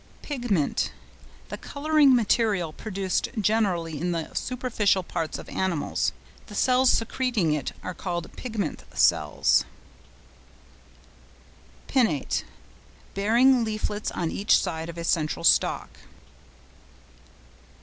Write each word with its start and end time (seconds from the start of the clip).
PIGMENT.—The 0.23 1.59
colouring 1.59 2.15
material 2.15 2.73
produced 2.73 3.27
generally 3.39 4.01
in 4.01 4.13
the 4.13 4.33
superficial 4.33 5.03
parts 5.03 5.37
of 5.37 5.47
animals. 5.47 6.11
The 6.47 6.55
cells 6.55 6.89
secreting 6.89 7.53
it 7.53 7.73
are 7.83 7.93
called 7.93 8.35
pigment 8.35 8.83
cells. 8.95 9.63
PINNATE.—Bearing 11.87 13.63
leaflets 13.63 14.09
on 14.09 14.31
each 14.31 14.57
side 14.57 14.89
of 14.89 14.97
a 14.97 15.03
central 15.03 15.43
stalk. 15.43 15.99